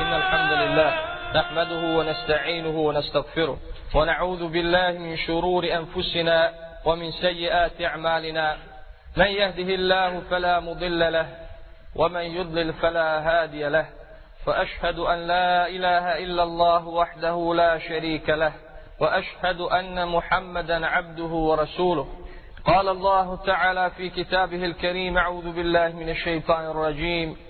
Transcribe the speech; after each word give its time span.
إن 0.00 0.14
الحمد 0.14 0.52
لله 0.52 0.90
نحمده 1.34 1.82
ونستعينه 1.98 2.78
ونستغفره 2.80 3.58
ونعوذ 3.94 4.48
بالله 4.48 4.90
من 4.90 5.16
شرور 5.16 5.64
أنفسنا 5.64 6.52
ومن 6.84 7.10
سيئات 7.10 7.82
أعمالنا. 7.82 8.56
من 9.16 9.26
يهده 9.26 9.74
الله 9.74 10.20
فلا 10.30 10.60
مضل 10.60 11.12
له 11.12 11.26
ومن 11.96 12.20
يضلل 12.20 12.72
فلا 12.72 13.08
هادي 13.28 13.68
له. 13.68 13.86
فأشهد 14.46 14.98
أن 14.98 15.18
لا 15.26 15.68
إله 15.68 16.18
إلا 16.24 16.42
الله 16.42 16.88
وحده 16.88 17.54
لا 17.54 17.78
شريك 17.78 18.30
له. 18.30 18.52
وأشهد 19.00 19.60
أن 19.60 20.08
محمدا 20.08 20.86
عبده 20.86 21.32
ورسوله. 21.48 22.08
قال 22.64 22.88
الله 22.88 23.36
تعالى 23.36 23.90
في 23.90 24.10
كتابه 24.10 24.64
الكريم 24.64 25.18
أعوذ 25.18 25.52
بالله 25.52 25.88
من 25.88 26.08
الشيطان 26.08 26.70
الرجيم. 26.70 27.49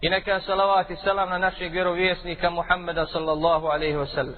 I 0.00 0.08
neka 0.10 0.40
salavat 0.40 0.90
i 0.90 0.96
salam 0.96 1.28
na 1.28 1.38
našeg 1.38 1.72
vjerovjesnika 1.72 2.50
Muhammeda 2.50 3.06
sallallahu 3.06 3.66
alaihi 3.66 3.96
wasallam. 3.96 4.34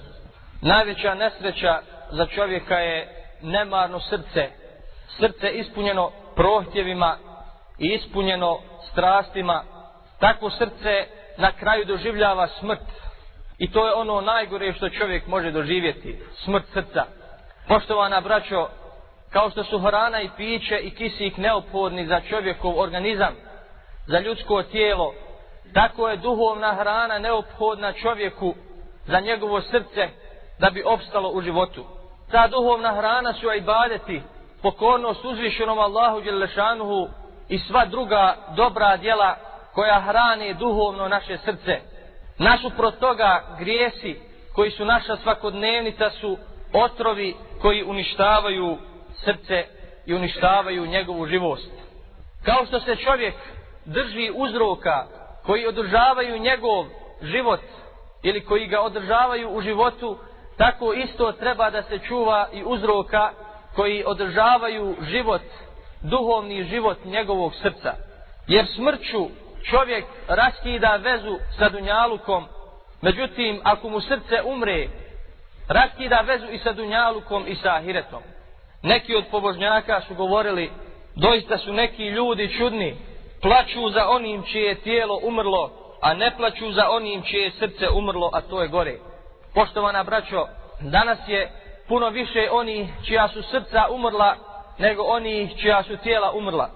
Najveća 0.61 1.13
nesreća 1.13 1.81
za 2.11 2.25
čovjeka 2.25 2.75
je 2.75 3.25
nemarno 3.41 3.99
srce. 3.99 4.49
Srce 5.19 5.51
ispunjeno 5.51 6.11
prohtjevima 6.35 7.17
i 7.79 7.87
ispunjeno 7.87 8.59
strastima. 8.91 9.63
Takvo 10.19 10.49
srce 10.49 11.05
na 11.37 11.51
kraju 11.51 11.85
doživljava 11.85 12.47
smrt. 12.47 12.87
I 13.57 13.71
to 13.71 13.87
je 13.87 13.93
ono 13.93 14.21
najgore 14.21 14.73
što 14.73 14.89
čovjek 14.89 15.27
može 15.27 15.51
doživjeti. 15.51 16.19
Smrt 16.43 16.65
srca. 16.73 17.05
Poštovana 17.67 18.21
braćo, 18.21 18.69
kao 19.29 19.49
što 19.49 19.63
su 19.63 19.79
hrana 19.79 20.21
i 20.21 20.29
piće 20.37 20.77
i 20.77 20.91
kisik 20.91 21.37
neophodni 21.37 22.07
za 22.07 22.21
čovjekov 22.29 22.79
organizam, 22.79 23.33
za 24.07 24.19
ljudsko 24.19 24.63
tijelo, 24.63 25.13
tako 25.73 26.09
je 26.09 26.17
duhovna 26.17 26.73
hrana 26.73 27.19
neophodna 27.19 27.93
čovjeku 27.93 28.55
za 29.05 29.19
njegovo 29.19 29.61
srce 29.61 30.09
da 30.59 30.69
bi 30.69 30.83
opstalo 30.83 31.29
u 31.29 31.41
životu. 31.41 31.85
Ta 32.31 32.47
duhovna 32.47 32.95
hrana 32.95 33.33
su 33.33 33.53
ibadeti, 33.53 34.21
pokornost 34.61 35.25
uzvišenom 35.25 35.79
Allahu 35.79 36.21
Đelešanuhu 36.21 37.07
i 37.49 37.59
sva 37.59 37.85
druga 37.85 38.35
dobra 38.55 38.97
djela 38.97 39.35
koja 39.73 40.01
hrane 40.01 40.53
duhovno 40.53 41.07
naše 41.07 41.37
srce. 41.37 41.79
Nasuprot 42.37 42.99
toga 42.99 43.43
grijesi 43.59 44.19
koji 44.55 44.71
su 44.71 44.85
naša 44.85 45.15
svakodnevnica 45.15 46.09
su 46.09 46.37
otrovi 46.73 47.35
koji 47.61 47.83
uništavaju 47.83 48.77
srce 49.13 49.65
i 50.05 50.13
uništavaju 50.13 50.85
njegovu 50.85 51.25
živost. 51.25 51.71
Kao 52.45 52.65
što 52.65 52.79
se 52.79 52.95
čovjek 52.95 53.35
drži 53.85 54.31
uzroka 54.35 55.07
koji 55.45 55.67
održavaju 55.67 56.39
njegov 56.39 56.85
život 57.21 57.59
ili 58.23 58.45
koji 58.45 58.67
ga 58.67 58.81
održavaju 58.81 59.49
u 59.49 59.61
životu, 59.61 60.17
tako 60.57 60.93
isto 60.93 61.31
treba 61.31 61.69
da 61.69 61.83
se 61.83 61.99
čuva 61.99 62.47
i 62.53 62.63
uzroka 62.65 63.31
koji 63.75 64.03
održavaju 64.07 64.95
život, 65.01 65.41
duhovni 66.01 66.63
život 66.63 66.97
njegovog 67.05 67.55
srca. 67.55 67.93
Jer 68.47 68.65
smrću 68.75 69.29
čovjek 69.63 70.05
raskida 70.27 70.95
vezu 70.95 71.37
sa 71.57 71.69
Dunjalukom, 71.69 72.45
međutim, 73.01 73.61
ako 73.63 73.89
mu 73.89 74.01
srce 74.01 74.41
umre, 74.45 74.87
raskida 75.67 76.21
vezu 76.27 76.45
i 76.51 76.57
sa 76.57 76.73
Dunjalukom 76.73 77.43
i 77.47 77.55
sa 77.55 77.75
Ahiretom. 77.75 78.21
Neki 78.83 79.15
od 79.15 79.23
pobožnjaka 79.31 80.01
su 80.07 80.15
govorili, 80.15 80.71
doista 81.15 81.57
su 81.57 81.73
neki 81.73 82.07
ljudi 82.07 82.57
čudni, 82.57 82.95
plaću 83.41 83.89
za 83.89 84.09
onim 84.09 84.43
čije 84.43 84.67
je 84.67 84.81
tijelo 84.81 85.19
umrlo, 85.23 85.71
a 86.01 86.13
ne 86.13 86.31
plaću 86.37 86.71
za 86.71 86.89
onim 86.89 87.21
čije 87.21 87.43
je 87.43 87.51
srce 87.51 87.89
umrlo, 87.89 88.29
a 88.33 88.41
to 88.41 88.61
je 88.61 88.67
gore. 88.67 88.99
Poštovana 89.53 90.03
braćo, 90.03 90.47
danas 90.81 91.19
je 91.27 91.51
puno 91.87 92.09
više 92.09 92.49
oni 92.51 92.93
čija 93.07 93.27
su 93.27 93.41
srca 93.41 93.85
umrla, 93.91 94.35
nego 94.77 95.03
oni 95.03 95.55
čija 95.61 95.83
su 95.83 95.97
tijela 95.97 96.31
umrla. 96.31 96.69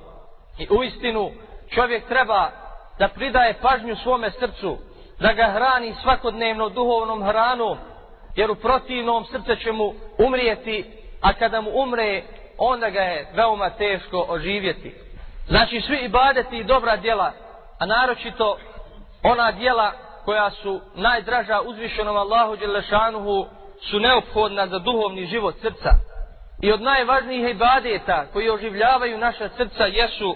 I 0.60 0.68
u 0.70 0.84
istinu 0.84 1.32
čovjek 1.70 2.08
treba 2.08 2.52
da 3.00 3.08
pridaje 3.08 3.56
pažnju 3.62 3.96
svome 3.96 4.32
srcu, 4.32 4.78
da 5.20 5.34
ga 5.34 5.52
hrani 5.52 5.96
svakodnevno 6.02 6.70
duhovnom 6.70 7.24
hranom, 7.24 7.78
jer 8.36 8.52
u 8.52 8.56
protivnom 8.56 9.26
srce 9.26 9.56
će 9.56 9.72
mu 9.72 9.94
umrijeti, 10.18 10.86
a 11.22 11.34
kada 11.34 11.62
mu 11.62 11.72
umre, 11.74 12.24
onda 12.58 12.90
ga 12.90 13.00
je 13.00 13.32
veoma 13.36 13.70
teško 13.70 14.26
oživjeti. 14.30 14.96
Znači 15.48 15.82
svi 15.82 15.98
ibadeti 15.98 16.58
i 16.58 16.64
dobra 16.64 16.96
djela, 16.98 17.32
a 17.80 17.86
naročito 17.86 18.58
ona 19.24 19.52
djela 19.52 19.92
koja 20.26 20.52
su 20.52 20.82
najdraža 20.96 21.62
uzvišenom 21.62 22.18
Allahu 22.18 22.56
Đelešanuhu 22.56 23.46
su 23.82 24.00
neophodna 24.00 24.68
za 24.68 24.80
duhovni 24.80 25.26
život 25.26 25.56
srca. 25.62 25.90
I 26.62 26.72
od 26.72 26.82
najvažnijih 26.82 27.50
ibadeta 27.50 28.26
koji 28.34 28.50
oživljavaju 28.50 29.18
naša 29.18 29.50
srca 29.50 29.86
jesu 29.86 30.36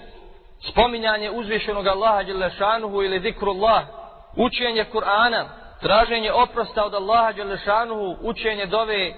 spominjanje 0.70 1.30
uzvišenog 1.30 1.86
Allaha 1.86 2.22
Đelešanuhu 2.22 3.02
ili 3.02 3.20
zikrullah, 3.20 3.82
učenje 4.36 4.84
Kur'ana, 4.92 5.44
traženje 5.80 6.32
oprosta 6.32 6.84
od 6.84 6.94
Allaha 6.94 7.32
Đelešanuhu, 7.32 8.16
učenje 8.22 8.66
dove, 8.66 9.12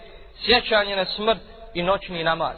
sjećanje 0.44 0.96
na 0.96 1.04
smrt 1.04 1.40
i 1.74 1.82
noćni 1.82 2.24
namaz. 2.24 2.56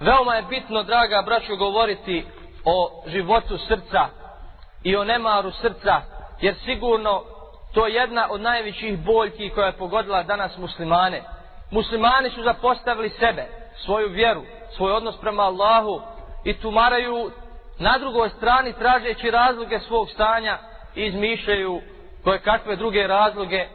Veoma 0.00 0.34
je 0.34 0.42
bitno, 0.42 0.82
draga 0.82 1.22
braću, 1.26 1.56
govoriti 1.56 2.24
o 2.70 3.02
životu 3.06 3.58
srca 3.58 4.08
i 4.82 4.96
o 4.96 5.04
nemaru 5.04 5.50
srca, 5.50 6.00
jer 6.40 6.54
sigurno 6.64 7.22
to 7.74 7.86
je 7.86 7.94
jedna 7.94 8.28
od 8.30 8.40
najvećih 8.40 8.98
boljki 9.04 9.50
koja 9.50 9.66
je 9.66 9.72
pogodila 9.78 10.22
danas 10.22 10.58
muslimane. 10.58 11.22
Muslimani 11.70 12.30
su 12.30 12.42
zapostavili 12.42 13.08
sebe, 13.08 13.46
svoju 13.84 14.08
vjeru, 14.08 14.42
svoj 14.76 14.92
odnos 14.92 15.20
prema 15.20 15.42
Allahu 15.42 16.00
i 16.44 16.54
tumaraju 16.54 17.30
na 17.78 17.98
drugoj 17.98 18.28
strani 18.28 18.72
tražeći 18.72 19.30
razloge 19.30 19.80
svog 19.80 20.10
stanja 20.10 20.58
i 20.94 21.04
izmišljaju 21.04 21.80
koje 22.24 22.38
kakve 22.38 22.76
druge 22.76 23.06
razloge 23.06 23.68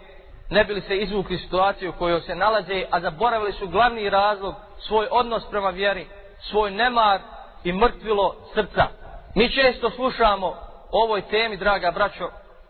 ne 0.50 0.64
bili 0.64 0.82
se 0.82 0.98
izvukli 0.98 1.38
situaciju 1.38 1.90
u 1.90 2.00
kojoj 2.00 2.22
se 2.22 2.36
nalaze, 2.36 2.86
a 2.92 3.00
zaboravili 3.00 3.54
su 3.54 3.68
glavni 3.68 4.10
razlog, 4.10 4.56
svoj 4.80 5.08
odnos 5.12 5.44
prema 5.50 5.70
vjeri, 5.70 6.08
svoj 6.40 6.72
nemar 6.72 7.20
i 7.64 7.74
mrtvilo 7.74 8.36
srca. 8.54 8.88
Mi 9.36 9.50
često 9.50 9.90
slušamo 9.90 10.48
o 10.92 11.04
ovoj 11.04 11.22
temi, 11.22 11.58
draga 11.58 11.92
braćo, 11.92 12.30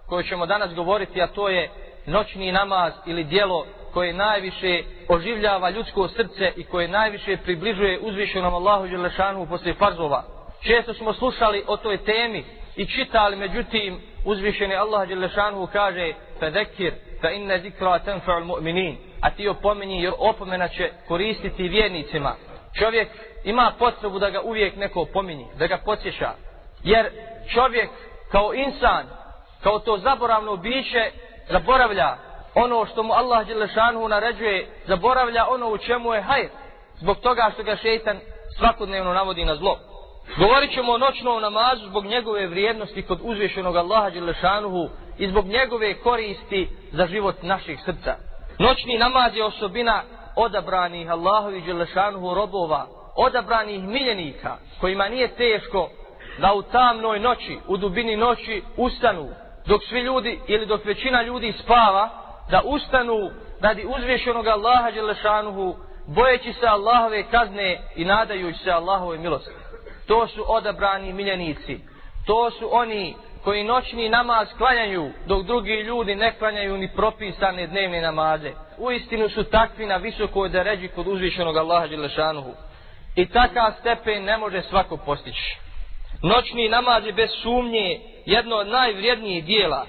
koju 0.10 0.24
ćemo 0.24 0.46
danas 0.46 0.74
govoriti, 0.74 1.22
a 1.22 1.28
to 1.28 1.50
je 1.50 1.70
noćni 2.06 2.52
namaz 2.52 2.94
ili 3.06 3.24
dijelo 3.24 3.66
koje 3.94 4.14
najviše 4.14 4.84
oživljava 5.08 5.70
ljudsko 5.70 6.08
srce 6.08 6.52
i 6.56 6.64
koje 6.64 6.88
najviše 6.88 7.38
približuje 7.38 8.00
uzvišenom 8.00 8.54
Allahu 8.54 8.88
Đelešanu 8.88 9.46
poslije 9.46 9.74
farzova. 9.74 10.24
Često 10.62 10.94
smo 10.94 11.14
slušali 11.14 11.64
o 11.68 11.78
toj 11.78 11.98
temi 11.98 12.44
i 12.76 12.86
čitali, 12.86 13.36
međutim, 13.36 14.02
uzvišeni 14.26 14.76
Allah 14.76 15.08
Đelešanu 15.08 15.68
kaže 15.74 16.14
Fedekir, 16.40 16.94
fa 17.22 17.30
inna 17.30 17.58
zikra 17.58 18.00
tenfa'ul 18.00 18.44
mu'minin, 18.44 18.96
a 19.22 19.30
ti 19.30 19.48
opomeni 19.48 20.04
jer 20.04 20.14
opomena 20.18 20.68
će 20.68 20.92
koristiti 21.08 21.68
vjernicima. 21.68 22.36
Čovjek 22.80 23.08
ima 23.44 23.72
potrebu 23.80 24.20
da 24.20 24.30
ga 24.30 24.42
uvijek 24.42 24.76
neko 24.76 25.06
pominji, 25.14 25.46
da 25.58 25.68
ga 25.68 25.78
podsjeća. 25.86 26.32
Jer 26.84 27.10
čovjek 27.54 27.90
kao 28.32 28.54
insan, 28.54 29.06
kao 29.64 29.80
to 29.80 29.98
zaboravno 29.98 30.56
biće, 30.56 31.12
zaboravlja 31.50 32.18
ono 32.56 32.86
što 32.86 33.04
mu 33.04 33.14
Allah 33.14 33.48
Đelešanhu 33.48 34.08
naređuje, 34.08 34.68
zaboravlja 34.88 35.46
ono 35.50 35.70
u 35.70 35.78
čemu 35.78 36.14
je 36.14 36.22
hajr, 36.22 36.50
zbog 36.96 37.18
toga 37.20 37.52
što 37.54 37.64
ga 37.64 37.76
šeitan 37.76 38.20
svakodnevno 38.58 39.14
navodi 39.14 39.46
na 39.46 39.56
zlo. 39.56 39.80
Govorit 40.38 40.74
ćemo 40.74 40.92
o 40.92 40.98
noćnom 40.98 41.42
namazu 41.42 41.88
zbog 41.90 42.06
njegove 42.06 42.48
vrijednosti 42.48 43.02
kod 43.02 43.20
uzvješenog 43.24 43.76
Allaha 43.76 44.10
Đelešanuhu 44.10 44.90
i 45.18 45.28
zbog 45.28 45.46
njegove 45.46 45.94
koristi 45.94 46.70
za 46.92 47.08
život 47.08 47.36
naših 47.42 47.80
srca. 47.86 48.16
Noćni 48.60 48.98
namaz 48.98 49.36
je 49.36 49.46
osobina 49.46 50.02
odabranih 50.36 51.12
Allahovi 51.12 51.62
Đelešanuhu 51.62 52.34
robova, 52.34 52.88
odabranih 53.16 53.84
miljenika 53.84 54.58
kojima 54.80 55.10
nije 55.10 55.28
teško 55.28 55.90
da 56.38 56.54
u 56.54 56.62
tamnoj 56.62 57.20
noći, 57.20 57.58
u 57.68 57.78
dubini 57.78 58.16
noći 58.16 58.64
ustanu, 58.78 59.30
dok 59.66 59.84
svi 59.84 60.00
ljudi 60.00 60.40
ili 60.48 60.66
dok 60.66 60.86
većina 60.86 61.22
ljudi 61.22 61.52
spava, 61.52 62.10
da 62.52 62.62
ustanu 62.66 63.30
radi 63.62 63.86
uzvješenog 63.98 64.48
Allaha 64.48 64.92
Đelešanuhu, 64.92 65.76
bojeći 66.08 66.54
se 66.54 66.68
Allahove 66.68 67.24
kazne 67.24 67.82
i 67.96 68.06
nadajući 68.06 68.60
se 68.60 68.72
Allahove 68.72 69.18
milosti. 69.18 69.52
To 70.08 70.28
su 70.28 70.44
odabrani 70.48 71.14
miljenici. 71.14 71.80
To 72.26 72.52
su 72.52 72.70
oni 72.72 73.16
koji 73.44 73.64
noćni 73.64 74.10
namaz 74.10 74.48
klanjaju, 74.58 75.12
dok 75.28 75.44
drugi 75.46 75.74
ljudi 75.74 76.16
ne 76.16 76.34
klanjaju 76.40 76.78
ni 76.78 76.92
propisane 76.96 77.68
dnevne 77.68 78.02
namaze. 78.02 78.52
U 78.78 78.92
istinu 78.92 79.30
su 79.30 79.44
takvi 79.44 79.86
na 79.86 79.98
visokoj 79.98 80.50
deređi 80.50 80.88
kod 80.88 81.08
uzvišenog 81.08 81.58
Allaha 81.58 81.88
Đelešanuhu. 81.88 82.52
I 83.16 83.26
takav 83.26 83.74
stepen 83.80 84.24
ne 84.24 84.38
može 84.38 84.62
svako 84.62 84.98
postići. 84.98 85.58
Noćni 86.22 86.70
namaz 86.70 87.06
je 87.06 87.14
bez 87.14 87.30
sumnje 87.42 88.00
jedno 88.26 88.56
od 88.56 88.68
najvrijednijih 88.68 89.46
dijela, 89.46 89.86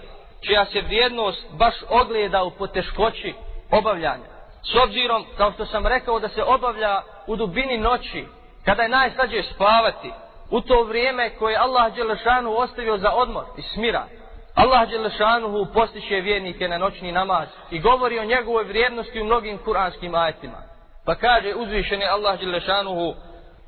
čija 0.47 0.65
se 0.65 0.81
vrijednost 0.81 1.47
baš 1.53 1.75
ogleda 1.89 2.43
u 2.43 2.51
poteškoći 2.51 3.35
obavljanja. 3.71 4.35
S 4.63 4.75
obzirom, 4.85 5.25
kao 5.37 5.53
što 5.53 5.67
sam 5.67 5.87
rekao, 5.87 6.21
da 6.21 6.29
se 6.29 6.43
obavlja 6.43 7.03
u 7.27 7.37
dubini 7.37 7.79
noći, 7.79 8.25
kada 8.65 8.83
je 8.83 8.89
najslađe 8.89 9.43
spavati, 9.43 10.11
u 10.51 10.61
to 10.61 10.83
vrijeme 10.83 11.31
koje 11.31 11.57
Allah 11.57 11.95
Đelešanu 11.95 12.57
ostavio 12.59 12.99
za 12.99 13.11
odmor 13.11 13.45
i 13.59 13.63
smira. 13.63 14.07
Allah 14.55 14.89
Đelešanu 14.91 15.67
postiće 15.75 16.15
vjernike 16.15 16.69
na 16.69 16.79
noćni 16.79 17.13
namaz 17.13 17.49
i 17.71 17.81
govori 17.81 18.19
o 18.19 18.25
njegovoj 18.25 18.65
vrijednosti 18.65 19.21
u 19.21 19.25
mnogim 19.25 19.59
kuranskim 19.59 20.15
ajetima. 20.15 20.74
Pa 21.07 21.15
kaže 21.15 21.55
uzvišeni 21.55 22.05
Allah 22.05 22.41
dželle 22.41 22.61
šanuhu: 22.61 23.15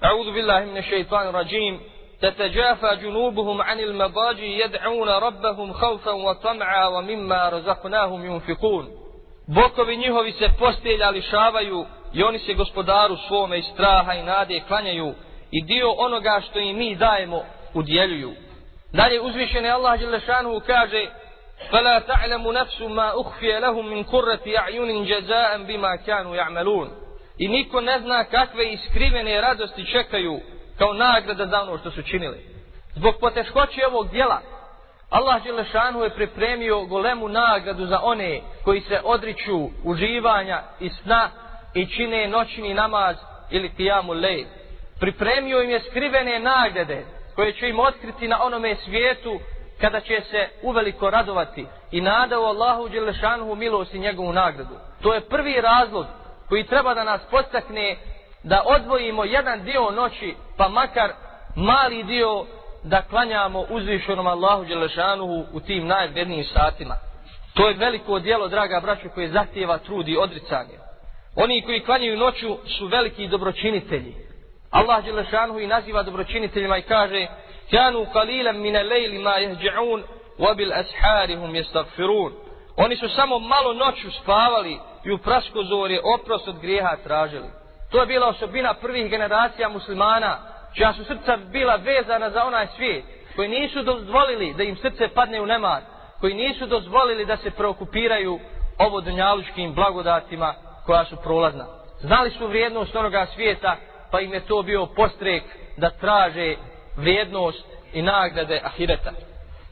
"Euzu 0.03 0.33
billahi 0.33 0.67
minash 0.67 0.89
shaytanir 0.89 1.35
racim. 1.35 1.81
Tatajafa 2.21 2.97
junubuhum 3.03 3.61
anil 3.61 3.93
madaji 3.93 4.59
yad'una 4.59 5.21
rabbahum 5.21 5.73
khawfan 5.73 6.23
wa 6.23 6.35
tam'a 6.35 6.91
wa 6.91 7.03
mimma 7.03 7.51
razaqnahum 7.51 8.25
yunfiqun." 8.25 8.87
Bokovi 9.49 9.97
njihovi 9.97 10.33
se 10.33 10.49
postavljali 10.59 11.23
šavaju 11.23 11.87
i 12.13 12.23
oni 12.23 12.39
se 12.39 12.55
gospodaru 12.55 13.17
svome 13.17 13.59
i 13.59 13.63
straha 13.63 14.15
i 14.15 14.23
nade 14.23 14.61
klanjaju 14.69 15.15
i 15.51 15.63
dio 15.63 15.91
onoga 15.91 16.41
što 16.49 16.59
im 16.59 16.79
mi 16.79 16.97
dajemo 16.97 17.45
udjeljuju. 17.75 18.33
Dalje 18.93 19.21
uzvišeni 19.21 19.71
Allah 19.71 19.99
dželle 19.99 20.21
kaže: 20.67 21.07
فلا 21.71 21.99
تعلم 21.99 22.53
نفس 22.53 22.81
ما 22.81 23.21
أخفي 23.21 23.61
لهم 23.61 23.87
من 23.87 24.03
قرة 24.03 24.41
أعين 24.59 25.05
جزاء 25.05 25.63
بما 25.63 25.97
كانوا 25.97 26.37
يعملون 26.37 27.06
I 27.39 27.49
niko 27.49 27.81
ne 27.81 28.01
zna 28.01 28.25
kakve 28.25 28.73
iskrivene 28.73 29.41
radosti 29.41 29.87
čekaju 29.93 30.41
kao 30.79 30.93
nagrada 30.93 31.47
za 31.47 31.63
ono 31.63 31.79
što 31.79 31.91
su 31.91 32.03
činili. 32.03 32.39
Zbog 32.95 33.15
poteškoće 33.21 33.87
ovog 33.87 34.11
dijela, 34.11 34.41
Allah 35.11 35.43
Đelešanu 35.45 36.03
je 36.03 36.15
pripremio 36.15 36.85
golemu 36.85 37.29
nagradu 37.29 37.87
za 37.87 38.01
one 38.03 38.41
koji 38.65 38.81
se 38.81 39.01
odriču 39.05 39.69
uživanja 39.85 40.63
i 40.81 40.91
sna 40.91 41.31
i 41.75 41.87
čine 41.87 42.29
noćni 42.29 42.75
namaz 42.75 43.17
ili 43.51 43.75
kijamu 43.77 44.13
lej. 44.13 44.47
Pripremio 45.01 45.63
im 45.63 45.71
je 45.71 45.81
skrivene 45.81 46.39
nagrade 46.39 47.05
koje 47.35 47.53
će 47.53 47.69
im 47.69 47.81
otkriti 47.81 48.29
na 48.29 48.43
onome 48.43 48.77
svijetu 48.85 49.39
kada 49.81 50.01
će 50.01 50.21
se 50.31 50.49
uveliko 50.63 51.11
radovati 51.11 51.67
i 51.93 52.01
nadao 52.01 52.45
Allahu 52.45 52.89
Đelešanu 52.89 53.55
milost 53.55 53.95
i 53.95 53.99
njegovu 53.99 54.33
nagradu. 54.33 54.75
To 55.03 55.15
je 55.15 55.21
prvi 55.21 55.61
razlog 55.61 56.07
koji 56.49 56.67
treba 56.67 56.95
da 56.95 57.05
nas 57.05 57.21
postakne 57.31 57.97
da 58.43 58.63
odvojimo 58.67 59.25
jedan 59.25 59.65
dio 59.65 59.91
noći, 59.91 60.35
pa 60.57 60.69
makar 60.69 61.13
mali 61.57 62.03
dio 62.03 62.47
da 62.85 63.03
klanjamo 63.03 63.65
uzvišenom 63.71 64.27
Allahu 64.27 64.65
Đelešanuhu 64.65 65.45
u 65.53 65.61
tim 65.61 65.87
najvrednijim 65.87 66.45
satima. 66.45 66.95
To 67.55 67.69
je 67.69 67.75
veliko 67.75 68.19
dijelo, 68.19 68.49
draga 68.49 68.81
braću, 68.81 69.09
koje 69.15 69.29
zahtjeva 69.29 69.79
trud 69.79 70.09
i 70.09 70.17
odricanje. 70.17 70.79
Oni 71.37 71.63
koji 71.63 71.81
klanjaju 71.81 72.19
noću 72.19 72.57
su 72.79 72.87
veliki 72.87 73.29
dobročinitelji. 73.29 74.15
Allah 74.71 75.05
Đelešanuhu 75.05 75.61
i 75.61 75.67
naziva 75.67 76.03
dobročiniteljima 76.03 76.79
i 76.79 76.83
kaže 76.83 77.27
Kanu 77.71 78.07
qalilan 78.15 78.57
min 78.57 78.75
lejli 78.75 79.19
ma 79.19 79.31
jehđe'un, 79.31 80.03
wabil 80.39 80.73
asharihum 80.73 81.55
yastaghfirun. 81.55 82.33
Oni 82.77 82.97
su 82.97 83.09
samo 83.09 83.39
malo 83.39 83.73
noću 83.75 84.11
spavali 84.11 84.79
i 85.07 85.13
u 85.13 85.19
praskozorje 85.19 86.01
oprost 86.15 86.49
od 86.49 86.59
grijeha 86.59 86.97
tražili. 87.05 87.49
To 87.91 88.01
je 88.01 88.07
bila 88.07 88.29
osobina 88.29 88.75
prvih 88.75 89.11
generacija 89.11 89.69
muslimana, 89.69 90.39
čija 90.75 90.93
su 90.93 91.05
srca 91.05 91.37
bila 91.37 91.77
vezana 91.77 92.31
za 92.31 92.45
onaj 92.45 92.67
svijet, 92.77 93.05
koji 93.37 93.49
nisu 93.49 93.83
dozvolili 93.83 94.55
da 94.55 94.63
im 94.63 94.77
srce 94.77 95.09
padne 95.09 95.41
u 95.41 95.47
nemar, 95.47 95.83
koji 96.21 96.35
nisu 96.35 96.67
dozvolili 96.67 97.25
da 97.25 97.37
se 97.37 97.51
preokupiraju 97.51 98.41
ovo 98.79 99.01
dunjalučkim 99.01 99.75
blagodatima 99.75 100.55
koja 100.87 101.05
su 101.05 101.17
prolazna. 101.17 101.67
Znali 102.01 102.31
su 102.31 102.47
vrijednost 102.47 102.97
onoga 102.97 103.27
svijeta, 103.35 103.77
pa 104.11 104.21
im 104.21 104.35
je 104.35 104.41
to 104.41 104.63
bio 104.63 104.87
postrek 104.87 105.43
da 105.77 105.91
traže 105.91 106.57
vrijednost 106.97 107.65
i 107.93 108.03
nagrade 108.03 108.61
ahireta. 108.65 109.13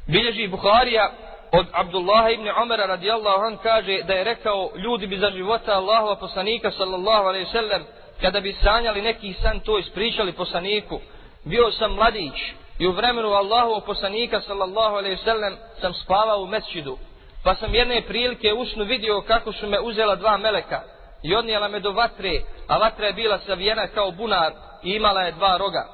Bilježi 0.07 0.49
Buharija 0.49 1.11
od 1.59 1.67
Abdullaha 1.73 2.31
ibn 2.31 2.49
Umara 2.63 2.87
radijallahu 2.87 3.43
an 3.43 3.57
kaže 3.63 4.03
da 4.03 4.15
je 4.15 4.25
rekao 4.25 4.71
ljudi 4.77 5.07
bi 5.07 5.19
za 5.19 5.31
života 5.31 5.73
Allahova 5.73 6.17
poslanika 6.17 6.71
sallallahu 6.71 7.29
alaihi 7.29 7.51
sallam 7.53 7.83
kada 8.21 8.41
bi 8.41 8.57
sanjali 8.63 9.03
neki 9.03 9.33
san 9.33 9.61
to 9.61 9.79
ispričali 9.79 10.33
poslaniku, 10.33 11.01
bio 11.45 11.71
sam 11.73 11.95
mladić 11.95 12.35
i 12.79 12.87
u 12.87 12.93
vremenu 12.93 13.29
Allahu 13.29 13.87
poslanika 13.87 14.41
sallallahu 14.41 14.97
alejhi 14.97 15.17
ve 15.17 15.25
sellem 15.25 15.57
sam 15.81 15.95
spavao 15.95 16.43
u 16.43 16.47
mesčidu. 16.47 16.99
Pa 17.45 17.55
sam 17.55 17.75
jedne 17.75 18.03
prilike 18.03 18.53
usnu 18.53 18.85
vidio 18.85 19.21
kako 19.21 19.53
su 19.53 19.67
me 19.67 19.81
uzela 19.81 20.17
dva 20.17 20.37
meleka 20.37 20.81
i 21.23 21.35
odnijela 21.35 21.69
me 21.69 21.81
do 21.81 21.93
vatre, 21.93 22.41
a 22.69 22.79
vatra 22.79 23.07
je 23.07 23.13
bila 23.13 23.39
savijena 23.47 23.87
kao 23.87 24.11
bunar 24.11 24.53
i 24.83 24.91
imala 24.91 25.23
je 25.23 25.33
dva 25.33 25.57
roga. 25.57 25.87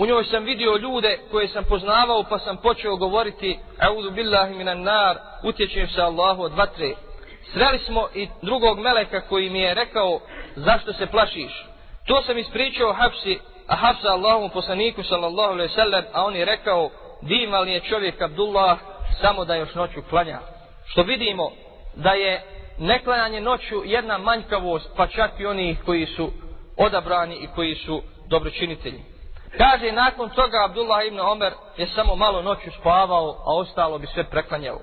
U 0.00 0.06
njoj 0.06 0.24
sam 0.24 0.44
vidio 0.44 0.76
ljude 0.76 1.18
koje 1.30 1.48
sam 1.48 1.64
poznavao 1.64 2.24
pa 2.30 2.38
sam 2.38 2.56
počeo 2.56 2.96
govoriti 2.96 3.58
A'udhu 3.78 4.10
billahi 4.10 4.54
minan 4.54 4.82
nar, 4.82 5.16
utječem 5.42 5.88
se 5.88 6.02
Allahu 6.02 6.42
od 6.42 6.52
vatre. 6.52 6.94
Sreli 7.52 7.78
smo 7.78 8.08
i 8.14 8.28
drugog 8.42 8.78
meleka 8.78 9.20
koji 9.20 9.50
mi 9.50 9.60
je 9.60 9.74
rekao 9.74 10.20
zašto 10.56 10.92
se 10.92 11.06
plašiš. 11.06 11.66
To 12.06 12.22
sam 12.22 12.38
ispričao 12.38 12.92
Hafsi, 12.92 13.38
a 13.66 13.76
Hafsa 13.76 14.08
Allahom 14.08 14.50
poslaniku 14.50 15.02
sallallahu 15.02 15.52
alaihi 15.52 15.74
sallam, 15.74 16.04
a 16.12 16.24
on 16.24 16.36
je 16.36 16.44
rekao 16.44 16.90
divan 17.22 17.68
je 17.68 17.80
čovjek 17.80 18.22
Abdullah 18.22 18.78
samo 19.20 19.44
da 19.44 19.54
još 19.54 19.74
noću 19.74 20.02
klanja. 20.10 20.38
Što 20.86 21.02
vidimo 21.02 21.50
da 21.96 22.12
je 22.12 22.42
neklanjanje 22.78 23.40
noću 23.40 23.82
jedna 23.84 24.18
manjkavost 24.18 24.90
pa 24.96 25.06
čak 25.06 25.30
i 25.38 25.46
onih 25.46 25.78
koji 25.84 26.06
su 26.06 26.30
odabrani 26.76 27.36
i 27.36 27.48
koji 27.54 27.74
su 27.74 28.02
dobročinitelji. 28.28 29.09
Kaže, 29.58 29.92
nakon 29.92 30.30
toga 30.30 30.64
Abdullah 30.64 31.06
ibn 31.06 31.20
Omer 31.20 31.52
je 31.76 31.86
samo 31.86 32.16
malo 32.16 32.42
noću 32.42 32.70
spavao, 32.80 33.30
a 33.30 33.54
ostalo 33.54 33.98
bi 33.98 34.06
sve 34.06 34.24
preklanjao. 34.24 34.80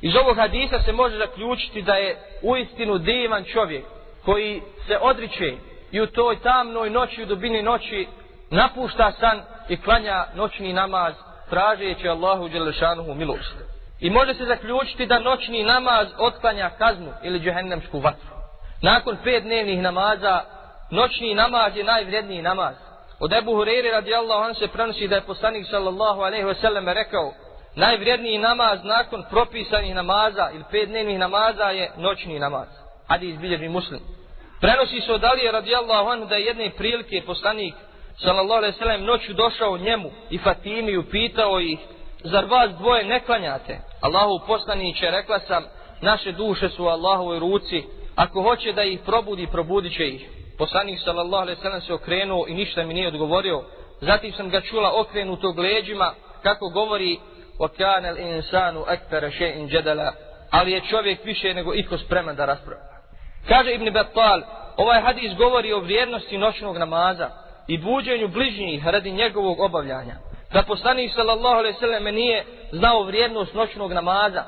Iz 0.00 0.16
ovog 0.16 0.36
hadisa 0.36 0.80
se 0.80 0.92
može 0.92 1.18
zaključiti 1.18 1.82
da 1.82 1.94
je 1.94 2.16
uistinu 2.42 2.98
divan 2.98 3.44
čovjek 3.44 3.84
koji 4.24 4.62
se 4.86 4.98
odriče 5.00 5.52
i 5.92 6.00
u 6.00 6.06
toj 6.06 6.40
tamnoj 6.40 6.90
noći, 6.90 7.22
u 7.22 7.26
dubini 7.26 7.62
noći 7.62 8.08
napušta 8.50 9.12
san 9.12 9.42
i 9.68 9.76
klanja 9.82 10.24
noćni 10.34 10.72
namaz 10.72 11.14
tražeći 11.50 12.08
Allahu 12.08 12.48
Đelešanuhu 12.48 13.14
milost. 13.14 13.54
I 14.00 14.10
može 14.10 14.34
se 14.34 14.44
zaključiti 14.44 15.06
da 15.06 15.18
noćni 15.18 15.62
namaz 15.62 16.08
otklanja 16.18 16.70
kaznu 16.78 17.12
ili 17.22 17.40
džehennemsku 17.40 17.98
vatru. 17.98 18.28
Nakon 18.82 19.16
pet 19.24 19.42
dnevnih 19.42 19.80
namaza, 19.80 20.40
noćni 20.90 21.34
namaz 21.34 21.76
je 21.76 21.84
najvredniji 21.84 22.42
namaz. 22.42 22.85
Od 23.20 23.32
Ebu 23.32 23.52
Hureyri 23.52 23.90
radijallahu 23.90 24.42
anhu 24.42 24.54
se 24.54 24.68
prenosi 24.68 25.08
da 25.08 25.14
je 25.14 25.20
poslanik 25.20 25.66
sallallahu 25.70 26.20
alaihi 26.20 26.44
ve 26.44 26.54
selleme 26.54 26.94
rekao 26.94 27.32
najvredniji 27.74 28.38
namaz 28.38 28.84
nakon 28.84 29.24
propisanih 29.30 29.94
namaza 29.94 30.50
ili 30.54 30.64
pet 30.70 30.88
dnevnih 30.88 31.18
namaza 31.18 31.64
je 31.64 31.90
noćni 31.96 32.38
namaz. 32.38 32.68
Hadis 33.08 33.38
bilježi 33.38 33.68
muslim. 33.68 34.00
Prenosi 34.60 35.00
se 35.00 35.12
od 35.12 35.24
Alije 35.24 35.52
radijallahu 35.52 36.08
anhu 36.08 36.26
da 36.26 36.36
je 36.36 36.44
jedne 36.44 36.70
prilike 36.70 37.22
poslanik 37.26 37.74
sallallahu 38.16 38.58
alaihi 38.58 38.78
sallam 38.78 39.04
noću 39.04 39.32
došao 39.32 39.78
njemu 39.78 40.10
i 40.30 40.38
Fatimi 40.38 40.96
upitao 40.96 41.60
ih 41.60 41.78
zar 42.24 42.44
vas 42.44 42.70
dvoje 42.70 43.04
ne 43.04 43.20
klanjate? 43.20 43.78
Allahu 44.00 44.46
poslaniće 44.46 45.10
rekla 45.10 45.40
sam 45.40 45.64
naše 46.00 46.32
duše 46.32 46.68
su 46.68 46.84
u 46.84 46.88
Allahovoj 46.88 47.38
ruci 47.38 47.82
ako 48.16 48.42
hoće 48.42 48.72
da 48.72 48.82
ih 48.82 49.00
probudi 49.06 49.46
probudit 49.52 49.96
će 49.96 50.08
ih. 50.08 50.28
Poslanik 50.57 50.99
sallallahu 50.99 51.41
alaihi 51.41 51.61
sallam 51.61 51.81
se 51.81 51.93
okrenuo 51.93 52.45
i 52.47 52.53
ništa 52.53 52.83
mi 52.83 52.93
nije 52.93 53.07
odgovorio. 53.07 53.63
Zatim 54.01 54.33
sam 54.33 54.49
ga 54.49 54.61
čula 54.61 54.91
okrenutog 54.99 55.59
leđima 55.59 56.13
kako 56.43 56.69
govori 56.69 57.19
وَكَانَ 57.59 58.05
الْإِنسَانُ 58.05 58.75
أَكْتَرَ 58.87 59.29
شَيْءٍ 59.29 59.67
جَدَلَ 59.67 60.11
Ali 60.51 60.71
je 60.71 60.81
čovjek 60.89 61.25
više 61.25 61.53
nego 61.53 61.73
iko 61.73 61.97
spreman 61.97 62.35
da 62.35 62.45
raspravlja. 62.45 62.83
Kaže 63.47 63.73
Ibn 63.73 63.93
Battal, 63.93 64.41
ovaj 64.77 65.01
hadis 65.01 65.33
govori 65.37 65.73
o 65.73 65.79
vrijednosti 65.79 66.37
noćnog 66.37 66.77
namaza 66.77 67.29
i 67.67 67.77
buđenju 67.77 68.27
bližnjih 68.27 68.87
radi 68.87 69.11
njegovog 69.11 69.59
obavljanja. 69.59 70.15
Da 70.53 70.63
poslanik 70.63 71.11
sallallahu 71.15 71.55
alaihi 71.55 71.79
sallam 71.79 72.03
nije 72.03 72.45
znao 72.71 73.03
vrijednost 73.03 73.53
noćnog 73.53 73.93
namaza, 73.93 74.43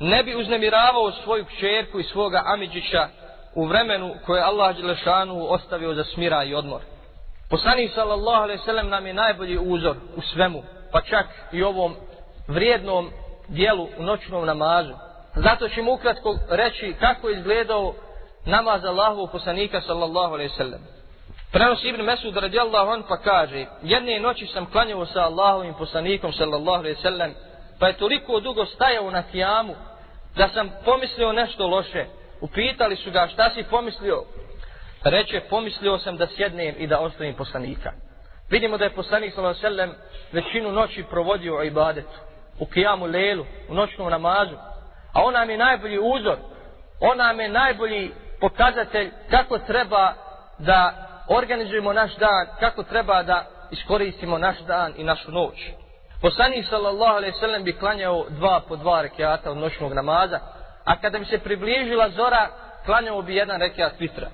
ne 0.00 0.22
bi 0.22 0.34
uznemiravao 0.34 1.12
svoju 1.12 1.44
kćerku 1.44 2.00
i 2.00 2.04
svoga 2.04 2.42
Amidžića 2.46 3.08
u 3.57 3.65
vremenu 3.65 4.15
koje 4.25 4.41
Allah 4.41 4.75
Đelešanu 4.75 5.45
ostavio 5.49 5.93
za 5.93 6.03
smira 6.03 6.43
i 6.43 6.55
odmor. 6.55 6.81
Poslanik 7.49 7.91
sallallahu 7.95 8.43
alaihi 8.43 8.61
sallam 8.65 8.89
nam 8.89 9.07
je 9.07 9.13
najbolji 9.13 9.57
uzor 9.57 9.95
u 10.15 10.21
svemu, 10.21 10.63
pa 10.91 11.01
čak 11.01 11.25
i 11.51 11.63
ovom 11.63 11.95
vrijednom 12.47 13.09
dijelu 13.47 13.87
u 13.97 14.03
noćnom 14.03 14.45
namazu. 14.45 14.93
Zato 15.35 15.69
ćemo 15.69 15.93
ukratko 15.93 16.35
reći 16.49 16.95
kako 16.99 17.29
je 17.29 17.37
izgledao 17.37 17.93
namaz 18.45 18.85
Allahu 18.85 19.29
poslanika 19.31 19.81
sallallahu 19.81 20.33
alaihi 20.33 20.53
sallam. 20.57 20.81
Prenosi 21.51 21.87
Ibn 21.87 22.01
Mesud 22.01 22.37
radijallahu 22.37 22.91
an 22.91 23.03
pa 23.09 23.17
kaže 23.17 23.65
Jedne 23.83 24.19
noći 24.19 24.45
sam 24.45 24.65
klanjao 24.71 25.05
sa 25.05 25.21
Allahovim 25.21 25.73
poslanikom 25.73 26.33
sallallahu 26.33 26.79
alaihi 26.79 27.01
sallam 27.01 27.31
Pa 27.79 27.87
je 27.87 27.97
toliko 27.97 28.39
dugo 28.39 28.65
stajao 28.65 29.11
na 29.11 29.23
kijamu 29.23 29.75
Da 30.35 30.49
sam 30.49 30.69
pomislio 30.85 31.31
nešto 31.31 31.67
loše 31.67 32.05
Upitali 32.41 32.95
su 32.95 33.11
ga 33.11 33.27
šta 33.27 33.49
si 33.49 33.63
pomislio? 33.63 34.23
Reče 35.03 35.41
pomislio 35.49 35.97
sam 35.97 36.17
da 36.17 36.27
sjednem 36.27 36.75
i 36.77 36.87
da 36.87 36.99
ostavim 36.99 37.33
poslanika. 37.33 37.91
Vidimo 38.49 38.77
da 38.77 38.83
je 38.83 38.95
poslanik 38.95 39.33
sallallahu 39.33 39.59
alejhi 39.65 39.77
ve 39.77 39.85
sellem 39.85 39.95
Većinu 40.31 40.71
noći 40.71 41.03
provodio 41.09 41.57
u 41.57 41.63
ibadetu 41.63 42.19
U 42.59 42.65
kijamu 42.65 43.05
lelu, 43.05 43.45
u 43.69 43.73
noćnom 43.73 44.09
namazu. 44.09 44.55
A 45.13 45.23
on 45.23 45.33
nam 45.33 45.49
je 45.49 45.57
najbolji 45.57 45.99
uzor 45.99 46.37
On 46.99 47.17
nam 47.17 47.39
je 47.39 47.49
najbolji 47.49 48.11
pokazatelj 48.39 49.11
kako 49.29 49.57
treba 49.57 50.13
da 50.59 51.07
organizujemo 51.29 51.93
naš 51.93 52.15
dan, 52.15 52.47
kako 52.59 52.83
treba 52.83 53.23
da 53.23 53.45
iskoristimo 53.71 54.37
naš 54.37 54.59
dan 54.59 54.93
i 54.97 55.03
našu 55.03 55.31
noć. 55.31 55.55
Poslanik 56.21 56.65
sallallahu 56.69 57.15
alejhi 57.15 57.35
ve 57.35 57.39
sellem 57.39 57.63
bi 57.63 57.77
klanjao 57.77 58.25
dva 58.29 58.61
po 58.67 58.75
dva 58.75 59.01
rekata 59.01 59.51
od 59.51 59.57
noćnog 59.57 59.93
namaza, 59.93 60.39
a 60.87 60.95
kada 60.95 61.19
bi 61.19 61.25
se 61.25 61.37
približila 61.37 62.09
zora, 62.09 62.49
klanjao 62.85 63.21
bi 63.21 63.35
jedan 63.35 63.61
rekiat 63.61 63.99
vitra. 63.99 64.27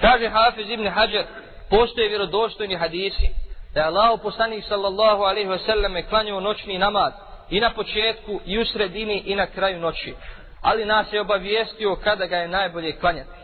Kaže 0.00 0.28
Hafiz 0.28 0.70
ibn 0.70 0.88
Hajar, 0.88 1.24
postoje 1.70 2.08
vjerodostojni 2.08 2.76
hadisi, 2.76 3.28
da 3.74 3.80
je 3.80 3.86
Allah 3.86 4.20
poslanik 4.22 4.64
sallallahu 4.68 5.22
alejhi 5.22 5.48
ve 5.48 5.58
sellem 5.58 6.08
klanjao 6.08 6.40
noćni 6.40 6.78
namaz 6.78 7.12
i 7.50 7.60
na 7.60 7.70
početku, 7.70 8.40
i 8.46 8.58
u 8.58 8.64
sredini, 8.64 9.22
i 9.26 9.34
na 9.34 9.46
kraju 9.46 9.80
noći. 9.80 10.14
Ali 10.62 10.84
nas 10.84 11.12
je 11.12 11.20
obavijestio 11.20 11.96
kada 11.96 12.26
ga 12.26 12.36
je 12.36 12.48
najbolje 12.48 12.98
klanjati. 12.98 13.38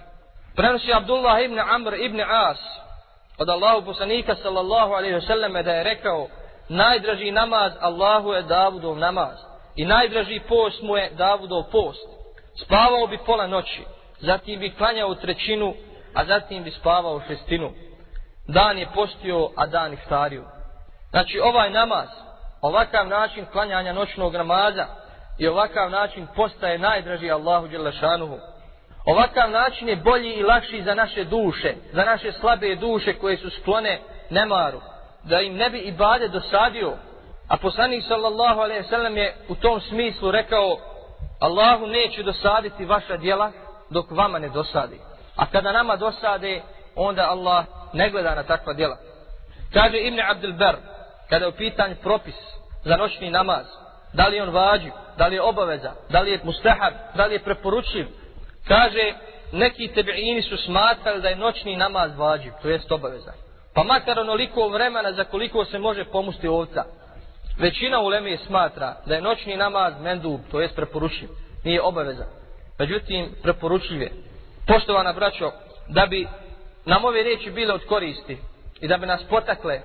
Prenosi 0.57 0.93
Abdullah 0.93 1.45
ibn 1.45 1.59
Amr 1.59 1.95
ibn 1.95 2.21
As, 2.21 2.59
od 3.38 3.49
Allahu 3.49 3.85
poslanika 3.85 4.35
sallallahu 4.35 4.93
alaihi 4.93 5.14
wa 5.14 5.26
sallam 5.26 5.52
da 5.52 5.73
je 5.73 5.85
rekao 5.85 6.29
najdraži 6.69 7.31
namaz 7.31 7.73
Allahu 7.81 8.33
je 8.33 8.43
Davudov 8.43 8.99
namaz 8.99 9.38
i 9.76 9.85
najdraži 9.85 10.40
post 10.49 10.83
mu 10.83 10.97
je 10.97 11.11
Davudov 11.11 11.62
post. 11.73 12.19
Spavao 12.64 13.07
bi 13.07 13.19
pola 13.26 13.47
noći, 13.47 13.83
zatim 14.19 14.61
bi 14.61 14.75
klanjao 14.75 15.14
trećinu, 15.14 15.75
a 16.14 16.25
zatim 16.25 16.64
bi 16.64 16.71
spavao 16.71 17.21
šestinu. 17.29 17.71
Dan 18.49 18.79
je 18.79 18.87
postio, 18.95 19.49
a 19.57 19.67
dan 19.67 19.93
iftario. 19.93 20.45
Znači 21.11 21.40
ovaj 21.40 21.71
namaz, 21.71 22.09
ovakav 22.62 23.09
način 23.09 23.47
klanjanja 23.52 23.93
noćnog 23.93 24.35
namaza 24.35 24.87
i 25.38 25.49
ovakav 25.49 25.90
način 25.90 26.26
postaje 26.37 26.79
najdraži 26.79 27.31
Allahu 27.31 27.69
Đelešanuhu. 27.69 28.38
Ovakav 29.07 29.50
način 29.50 29.88
je 29.88 29.97
bolji 29.97 30.33
i 30.33 30.43
lakši 30.43 30.83
za 30.83 30.95
naše 30.95 31.25
duše, 31.25 31.75
za 31.93 32.05
naše 32.05 32.33
slabe 32.33 32.76
duše 32.76 33.14
koje 33.14 33.37
su 33.37 33.50
sklone 33.50 34.00
nemaru, 34.31 34.81
da 35.25 35.40
im 35.40 35.57
ne 35.57 35.71
bi 35.71 35.79
i 35.79 35.93
bade 35.93 36.29
dosadio. 36.29 36.93
A 37.49 37.57
poslanik 37.57 38.05
sallallahu 38.09 38.61
alaihi 38.61 38.88
sallam 38.88 39.17
je 39.17 39.37
u 39.49 39.55
tom 39.55 39.81
smislu 39.81 40.31
rekao 40.31 40.76
Allahu 41.40 41.87
neće 41.87 42.23
dosaditi 42.23 42.85
vaša 42.85 43.16
djela 43.16 43.52
dok 43.90 44.11
vama 44.11 44.38
ne 44.38 44.49
dosadi. 44.49 45.00
A 45.37 45.47
kada 45.47 45.73
nama 45.73 45.97
dosade, 45.97 46.62
onda 46.94 47.23
Allah 47.30 47.64
ne 47.92 48.11
gleda 48.11 48.35
na 48.35 48.42
takva 48.42 48.73
djela. 48.73 48.97
Kaže 49.73 49.99
Ibn 49.99 50.20
Abdul 50.30 50.52
Ber, 50.52 50.76
kada 51.28 51.44
je 51.44 51.49
u 51.49 51.56
pitanju 51.56 51.97
propis 52.02 52.35
za 52.85 52.97
noćni 52.97 53.30
namaz, 53.30 53.66
da 54.12 54.26
li 54.26 54.37
je 54.37 54.42
on 54.42 54.50
vađiv, 54.50 54.92
da 55.18 55.26
li 55.26 55.35
je 55.35 55.42
obaveza, 55.42 55.92
da 56.09 56.20
li 56.20 56.30
je 56.30 56.40
mustahab, 56.44 56.92
da 57.14 57.26
li 57.26 57.35
je 57.35 57.44
preporučiv, 57.44 58.06
Kaže, 58.68 59.14
neki 59.52 59.88
tebeini 59.88 60.42
su 60.42 60.56
smatrali 60.56 61.23
da 61.23 61.28
je 61.28 61.37
noćni 61.37 61.76
namaz 61.76 62.18
vađiv, 62.18 62.52
to 62.62 62.68
jest 62.68 62.92
obaveza. 62.92 63.32
Pa 63.75 63.82
makar 63.82 64.18
onoliko 64.18 64.68
vremena 64.68 65.12
za 65.12 65.25
koliko 65.25 65.64
se 65.64 65.78
može 65.78 66.04
pomusti 66.04 66.49
ovca. 66.49 66.85
Većina 67.61 68.00
uleme 68.00 68.37
smatra 68.47 68.97
da 69.07 69.14
je 69.14 69.23
noćni 69.23 69.57
namaz 69.57 69.95
mendub, 70.00 70.40
to 70.50 70.61
jest 70.61 70.76
preporučiv, 70.76 71.29
nije 71.64 71.83
obaveza. 71.83 72.25
Međutim, 72.79 73.35
preporučiv 73.43 74.02
je. 74.02 74.12
Poštovana 74.67 75.12
braćo, 75.12 75.52
da 75.88 76.07
bi 76.07 76.29
nam 76.85 77.05
ove 77.05 77.23
riječi 77.23 77.50
bile 77.50 77.75
od 77.75 77.85
koristi 77.85 78.38
i 78.81 78.88
da 78.88 78.97
bi 78.97 79.07
nas 79.07 79.23
potakle 79.31 79.81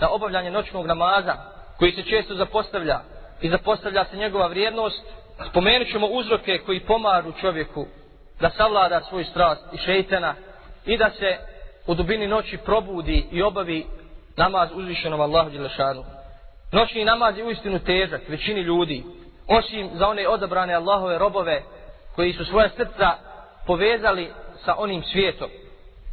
da 0.00 0.08
obavljanje 0.10 0.50
noćnog 0.50 0.86
namaza, 0.86 1.34
koji 1.78 1.92
se 1.92 2.02
često 2.02 2.34
zapostavlja 2.34 3.00
i 3.40 3.50
zapostavlja 3.50 4.04
se 4.04 4.16
njegova 4.16 4.46
vrijednost, 4.46 5.02
spomenut 5.50 5.88
ćemo 5.88 6.06
uzroke 6.06 6.58
koji 6.58 6.80
pomaru 6.80 7.32
čovjeku 7.40 7.86
da 8.40 8.50
savlada 8.50 9.00
svoj 9.08 9.24
strast 9.24 9.62
i 9.72 9.76
šeitena 9.76 10.34
i 10.86 10.96
da 10.96 11.10
se 11.10 11.36
u 11.86 11.94
dubini 11.94 12.26
noći 12.26 12.56
probudi 12.56 13.26
i 13.30 13.42
obavi 13.42 13.86
namaz 14.36 14.68
uzvišenom 14.74 15.20
Allahu 15.20 15.50
Đelešanu. 15.50 16.17
Noćni 16.72 17.04
namaz 17.04 17.38
je 17.38 17.44
uistinu 17.44 17.78
težak 17.78 18.20
većini 18.28 18.60
ljudi, 18.60 19.04
osim 19.46 19.90
za 19.94 20.08
one 20.08 20.28
odabrane 20.28 20.74
Allahove 20.74 21.18
robove 21.18 21.62
koji 22.14 22.32
su 22.32 22.44
svoje 22.44 22.70
srca 22.76 23.16
povezali 23.66 24.32
sa 24.64 24.74
onim 24.78 25.02
svijetom. 25.02 25.48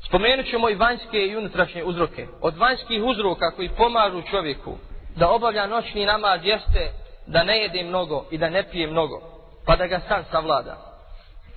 Spomenut 0.07 0.45
ćemo 0.49 0.69
i 0.69 0.75
vanjske 0.75 1.27
i 1.27 1.35
unutrašnje 1.37 1.83
uzroke. 1.83 2.27
Od 2.41 2.57
vanjskih 2.57 3.03
uzroka 3.03 3.51
koji 3.51 3.69
pomažu 3.69 4.21
čovjeku 4.21 4.77
da 5.15 5.29
obavlja 5.29 5.67
noćni 5.67 6.05
namaz 6.05 6.39
jeste 6.43 6.91
da 7.27 7.43
ne 7.43 7.57
jede 7.57 7.83
mnogo 7.83 8.25
i 8.31 8.37
da 8.37 8.49
ne 8.49 8.63
pije 8.69 8.87
mnogo, 8.87 9.21
pa 9.65 9.75
da 9.75 9.87
ga 9.87 9.99
san 10.07 10.23
savlada. 10.31 10.77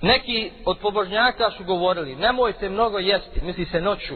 Neki 0.01 0.51
od 0.65 0.77
pobožnjaka 0.77 1.51
su 1.51 1.63
govorili, 1.63 2.15
nemojte 2.15 2.69
mnogo 2.69 2.99
jesti, 2.99 3.41
misli 3.41 3.65
se 3.65 3.81
noću, 3.81 4.15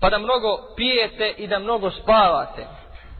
pa 0.00 0.10
da 0.10 0.18
mnogo 0.18 0.58
pijete 0.76 1.34
i 1.38 1.46
da 1.46 1.58
mnogo 1.58 1.90
spavate. 1.90 2.66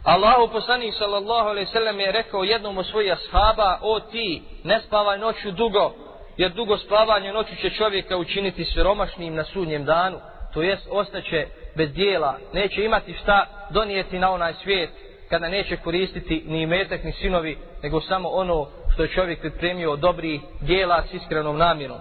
Allahu 0.07 0.53
poslanik 0.53 0.95
sallallahu 0.95 1.49
alejhi 1.49 1.67
ve 1.67 1.73
sellem 1.73 2.01
je 2.01 2.13
rekao 2.13 2.45
jednom 2.45 2.79
od 2.79 2.87
svojih 2.87 3.13
ashaba: 3.13 3.79
"O 3.83 4.01
ti, 4.01 4.43
ne 4.65 4.81
spavaj 4.81 5.19
noću 5.19 5.51
dugo, 5.51 5.95
jer 6.37 6.53
dugo 6.53 6.79
spavanje 6.79 7.33
noću 7.33 7.57
će 7.57 7.71
čovjeka 7.71 8.17
učiniti 8.17 8.65
siromašnim 8.65 9.35
na 9.35 9.45
sudnjem 9.45 9.85
danu, 9.85 10.19
to 10.55 10.63
jest 10.63 10.89
ostaće 10.91 11.47
bez 11.77 11.93
dijela, 11.93 12.39
neće 12.53 12.85
imati 12.85 13.15
šta 13.15 13.47
donijeti 13.71 14.19
na 14.19 14.31
onaj 14.31 14.55
svijet, 14.63 14.91
kada 15.31 15.49
neće 15.49 15.77
koristiti 15.77 16.43
ni 16.47 16.63
imetak 16.63 17.05
ni 17.05 17.13
sinovi, 17.13 17.59
nego 17.83 18.01
samo 18.01 18.29
ono 18.29 18.67
što 18.95 19.03
je 19.03 19.09
čovjek 19.09 19.41
pripremio 19.41 19.93
od 19.93 19.99
dobrih 19.99 20.41
dijela 20.61 21.03
s 21.11 21.15
iskrenom 21.15 21.59
namjerom. 21.59 21.99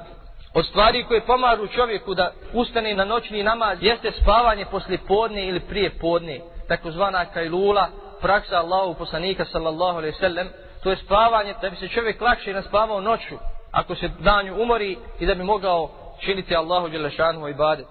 Od 0.53 0.65
stvari 0.65 1.03
koje 1.03 1.21
pomažu 1.21 1.67
čovjeku 1.67 2.13
da 2.13 2.31
ustane 2.53 2.93
na 2.93 3.05
noćni 3.05 3.43
namaz 3.43 3.77
jeste 3.81 4.11
spavanje 4.11 4.65
posle 4.71 4.97
podne 5.07 5.47
ili 5.47 5.59
prije 5.59 5.89
podne, 5.89 6.39
takozvana 6.67 7.25
kajlula, 7.25 7.87
praksa 8.21 8.57
Allahu 8.57 8.93
poslanika 8.93 9.45
sallallahu 9.45 9.97
alaihi 9.97 10.17
sallam, 10.19 10.47
to 10.83 10.89
je 10.89 10.95
spavanje 10.95 11.53
da 11.61 11.69
bi 11.69 11.75
se 11.75 11.87
čovjek 11.87 12.21
lakše 12.21 12.53
naspavao 12.53 13.01
noću, 13.01 13.35
ako 13.71 13.95
se 13.95 14.09
danju 14.19 14.61
umori 14.61 14.97
i 15.19 15.25
da 15.25 15.35
bi 15.35 15.43
mogao 15.43 15.91
činiti 16.19 16.55
Allahu 16.55 16.89
dželešanu 16.89 17.47
i 17.47 17.53
badet. 17.53 17.87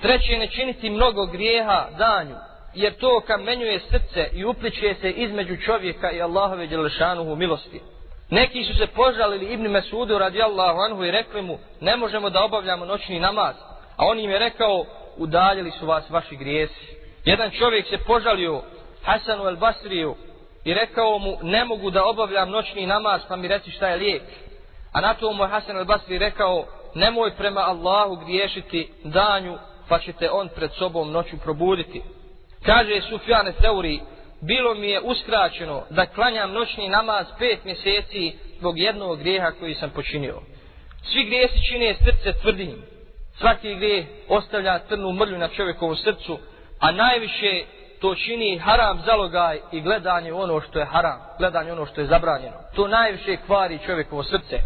Treće, 0.00 0.38
ne 0.38 0.46
činiti 0.46 0.90
mnogo 0.90 1.26
grijeha 1.26 1.86
danju, 1.98 2.36
jer 2.74 2.94
to 2.94 3.20
kamenjuje 3.26 3.80
srce 3.80 4.28
i 4.32 4.44
upliče 4.44 4.94
se 5.00 5.10
između 5.10 5.56
čovjeka 5.56 6.10
i 6.10 6.22
Allahove 6.22 6.68
dželešanu 6.68 7.36
milosti. 7.36 7.80
Neki 8.30 8.64
su 8.64 8.74
se 8.74 8.86
požalili 8.86 9.44
Ibn 9.44 9.68
Mesudu 9.68 10.18
radijallahu 10.18 10.78
anhu 10.78 11.04
i 11.04 11.10
rekli 11.10 11.42
mu 11.42 11.58
ne 11.80 11.96
možemo 11.96 12.30
da 12.30 12.44
obavljamo 12.44 12.84
noćni 12.84 13.20
namaz. 13.20 13.54
A 13.96 14.06
on 14.06 14.18
im 14.18 14.30
je 14.30 14.38
rekao 14.38 14.84
udaljili 15.16 15.70
su 15.70 15.86
vas 15.86 16.10
vaši 16.10 16.36
grijesi. 16.36 16.96
Jedan 17.26 17.50
čovjek 17.50 17.86
se 17.86 17.98
požalio 17.98 18.62
Hasanu 19.02 19.46
el 19.48 19.56
Basriju 19.56 20.14
i 20.64 20.74
rekao 20.74 21.18
mu 21.18 21.38
ne 21.42 21.64
mogu 21.64 21.90
da 21.90 22.04
obavljam 22.04 22.50
noćni 22.50 22.86
namaz 22.86 23.20
pa 23.28 23.36
mi 23.36 23.48
reci 23.48 23.70
šta 23.70 23.88
je 23.88 23.96
lijek. 23.96 24.22
A 24.92 25.00
na 25.00 25.14
to 25.14 25.32
mu 25.32 25.44
je 25.44 25.48
Hasan 25.48 25.76
el 25.76 25.84
Basri 25.84 26.18
rekao 26.18 26.66
nemoj 26.94 27.30
prema 27.36 27.60
Allahu 27.60 28.16
griješiti 28.16 28.92
danju 29.04 29.58
pa 29.88 29.98
ćete 29.98 30.30
on 30.30 30.48
pred 30.54 30.70
sobom 30.78 31.12
noću 31.12 31.36
probuditi. 31.44 32.02
Kaže 32.62 33.00
Sufjane 33.00 33.52
Teuri 33.52 34.00
bilo 34.40 34.74
mi 34.74 34.88
je 34.88 35.00
uskraćeno 35.00 35.82
da 35.90 36.06
klanjam 36.06 36.52
noćni 36.52 36.88
namaz 36.88 37.26
pet 37.38 37.64
mjeseci 37.64 38.32
zbog 38.58 38.78
jednog 38.78 39.18
grijeha 39.18 39.50
koji 39.50 39.74
sam 39.74 39.90
počinio. 39.90 40.40
Svi 41.02 41.24
grijesi 41.24 41.66
čine 41.68 41.94
srce 41.94 42.32
tvrdim. 42.42 42.82
Svaki 43.38 43.74
grijeh 43.74 44.06
ostavlja 44.28 44.80
crnu 44.88 45.12
mrlju 45.12 45.38
na 45.38 45.48
čovjekovom 45.48 45.96
srcu, 45.96 46.38
a 46.80 46.92
najviše 46.92 47.64
to 48.00 48.14
čini 48.14 48.58
haram 48.58 49.02
zalogaj 49.06 49.60
i 49.72 49.80
gledanje 49.80 50.32
ono 50.32 50.60
što 50.60 50.78
je 50.78 50.84
haram, 50.84 51.20
gledanje 51.38 51.72
ono 51.72 51.86
što 51.86 52.00
je 52.00 52.06
zabranjeno. 52.06 52.56
To 52.74 52.88
najviše 52.88 53.36
kvari 53.46 53.78
čovjekovo 53.86 54.22
srce. 54.22 54.58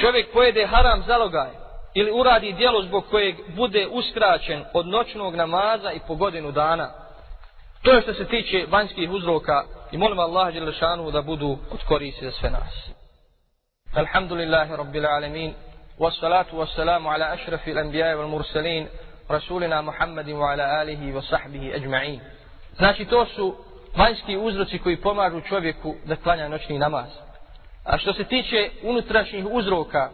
Čovjek 0.00 0.32
pojede 0.32 0.66
haram 0.66 1.02
zalogaj 1.06 1.50
ili 1.94 2.10
uradi 2.10 2.52
dijelo 2.52 2.82
zbog 2.82 3.04
kojeg 3.10 3.36
bude 3.56 3.86
uskraćen 3.90 4.64
od 4.72 4.86
noćnog 4.86 5.34
namaza 5.34 5.92
i 5.92 6.00
po 6.06 6.14
godinu 6.14 6.52
dana. 6.52 6.88
To 7.82 7.92
je 7.92 8.02
što 8.02 8.14
se 8.14 8.24
tiče 8.24 8.66
vanjskih 8.70 9.10
uzroka 9.10 9.62
i 9.92 9.98
molim 9.98 10.18
Allah 10.18 10.54
Đelešanu 10.54 11.10
da 11.10 11.22
budu 11.22 11.58
od 11.70 11.84
korisi 11.88 12.24
za 12.24 12.30
sve 12.30 12.50
nas. 12.50 12.90
Alhamdulillahi 13.94 14.76
Rabbil 14.76 15.06
Alamin 15.06 15.54
wassalatu 15.98 16.56
wassalamu 16.56 17.14
ala 17.14 17.26
ašrafi 17.32 17.74
l'anbijaja 17.74 18.16
wal 18.16 18.28
mursalin 18.28 18.88
rasulina 19.30 19.82
Muhammedin 19.82 20.36
wa 20.36 20.52
ala 20.52 20.64
alihi 20.64 21.12
wa 21.12 21.22
sahbihi 21.30 21.72
ajma'in. 21.72 22.20
Znači 22.76 23.04
to 23.04 23.26
su 23.26 23.56
vanjski 23.96 24.36
uzroci 24.36 24.78
koji 24.78 24.96
pomažu 24.96 25.40
čovjeku 25.40 25.94
da 26.04 26.16
klanja 26.16 26.48
noćni 26.48 26.78
namaz. 26.78 27.08
A 27.84 27.98
što 27.98 28.12
se 28.12 28.24
tiče 28.24 28.70
unutrašnjih 28.82 29.46
uzroka, 29.50 30.10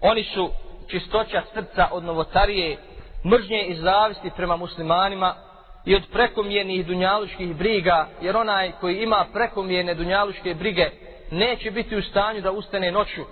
oni 0.00 0.24
su 0.24 0.50
čistoća 0.88 1.42
srca 1.54 1.88
od 1.92 2.04
novotarije, 2.04 2.76
mržnje 3.24 3.62
i 3.62 3.74
zavisti 3.74 4.30
prema 4.36 4.56
muslimanima 4.56 5.34
i 5.84 5.94
od 5.94 6.02
prekomjernih 6.12 6.86
dunjaluških 6.86 7.56
briga, 7.56 8.06
jer 8.20 8.36
onaj 8.36 8.72
koji 8.80 8.96
ima 8.96 9.26
prekomjerne 9.32 9.94
dunjaluške 9.94 10.54
brige 10.54 10.90
neće 11.30 11.70
biti 11.70 11.96
u 11.96 12.02
stanju 12.02 12.40
da 12.40 12.50
ustane 12.50 12.92
noću 12.92 13.22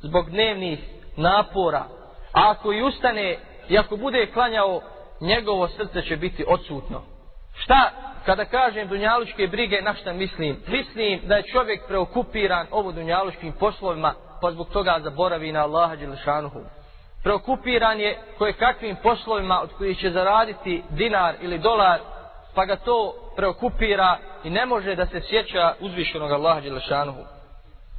zbog 0.00 0.30
dnevnih 0.30 0.78
napora. 1.16 1.84
A 2.32 2.50
ako 2.50 2.72
i 2.72 2.82
ustane 2.82 3.38
i 3.68 3.78
ako 3.78 3.96
bude 3.96 4.26
klanjao, 4.26 4.80
njegovo 5.20 5.68
srce 5.68 6.02
će 6.02 6.16
biti 6.16 6.44
odsutno. 6.48 7.02
Šta 7.54 7.90
kada 8.26 8.44
kažem 8.44 8.88
dunjaluške 8.88 9.46
brige, 9.46 9.82
na 9.82 9.94
šta 9.94 10.12
mislim? 10.12 10.56
Mislim 10.66 11.20
da 11.24 11.36
je 11.36 11.42
čovjek 11.52 11.86
preokupiran 11.86 12.66
ovo 12.70 12.92
dunjaluškim 12.92 13.52
poslovima, 13.52 14.14
pa 14.40 14.50
zbog 14.50 14.68
toga 14.72 15.00
zaboravi 15.02 15.52
na 15.52 15.62
Allaha 15.62 15.96
Đelešanuhu. 15.96 16.60
Preokupiran 17.22 18.00
je 18.00 18.18
koje 18.38 18.52
kakvim 18.52 18.96
poslovima 19.02 19.60
od 19.62 19.72
kojih 19.72 19.98
će 19.98 20.10
zaraditi 20.10 20.82
dinar 20.90 21.34
ili 21.40 21.58
dolar, 21.58 22.00
pa 22.54 22.64
ga 22.64 22.76
to 22.76 23.14
preokupira 23.36 24.18
i 24.44 24.50
ne 24.50 24.66
može 24.66 24.94
da 24.94 25.06
se 25.06 25.20
sjeća 25.20 25.74
uzvišenog 25.80 26.32
Allaha 26.32 26.60
Đelešanuhu. 26.60 27.22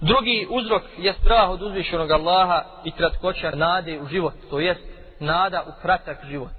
Drugi 0.01 0.47
uzrok 0.49 0.83
je 0.97 1.13
strah 1.13 1.49
od 1.49 1.61
uzvišenog 1.61 2.11
Allaha 2.11 2.63
i 2.83 2.91
kratkoća 2.91 3.51
nade 3.51 3.99
u 4.01 4.07
život, 4.07 4.33
to 4.49 4.59
jest 4.59 4.92
nada 5.19 5.63
u 5.67 5.81
kratak 5.81 6.17
život. 6.25 6.51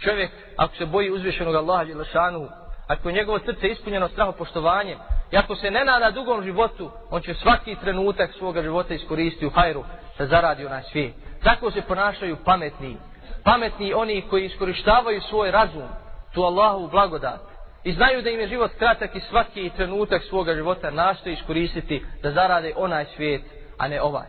Čovjek, 0.00 0.30
ako 0.56 0.76
se 0.76 0.86
boji 0.86 1.10
uzvišenog 1.10 1.54
Allaha 1.54 1.84
Đelešanu, 1.84 2.48
ako 2.88 3.08
je 3.08 3.14
njegovo 3.14 3.38
srce 3.38 3.68
ispunjeno 3.68 4.08
strahopoštovanjem, 4.08 4.98
i 5.32 5.36
ako 5.36 5.56
se 5.56 5.70
ne 5.70 5.84
nada 5.84 6.10
dugom 6.10 6.44
životu, 6.44 6.90
on 7.10 7.22
će 7.22 7.34
svaki 7.34 7.76
trenutak 7.76 8.30
svoga 8.38 8.62
života 8.62 8.94
iskoristiti 8.94 9.46
u 9.46 9.50
hajru 9.50 9.84
da 10.18 10.26
zaradi 10.26 10.66
onaj 10.66 10.82
svijet. 10.82 11.14
Tako 11.42 11.70
se 11.70 11.82
ponašaju 11.82 12.36
pametni. 12.44 12.96
Pametni 13.44 13.94
oni 13.94 14.22
koji 14.30 14.44
iskorištavaju 14.44 15.20
svoj 15.20 15.50
razum, 15.50 15.88
tu 16.34 16.42
Allahu 16.42 16.88
blagodat. 16.88 17.40
I 17.84 17.92
znaju 17.92 18.22
da 18.22 18.30
im 18.30 18.40
je 18.40 18.48
život 18.48 18.70
kratak 18.78 19.16
i 19.16 19.20
svaki 19.20 19.70
trenutak 19.76 20.22
svoga 20.22 20.54
života 20.54 20.90
nastoji 20.90 21.34
iskoristiti 21.34 22.04
da 22.22 22.30
zarade 22.30 22.72
onaj 22.76 23.04
svijet, 23.16 23.42
a 23.78 23.88
ne 23.88 24.02
ovaj. 24.02 24.26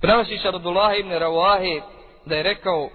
Prenosi 0.00 0.38
se 0.38 0.50
Radullah 0.50 0.98
ibn 0.98 1.10
Ravahe 1.10 1.80
da 2.26 2.34
je 2.36 2.42
rekao 2.42 2.88